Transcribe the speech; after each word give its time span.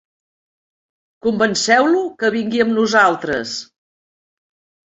Convenceu-lo 1.25 2.01
que 2.23 2.33
vingui 2.37 2.65
amb 2.65 2.75
nosaltres. 2.81 3.55